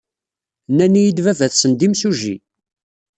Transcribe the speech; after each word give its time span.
Nnan-iyi-d 0.71 1.23
baba-tsen 1.25 1.71
d 1.73 1.81
imsujji. 1.85 2.35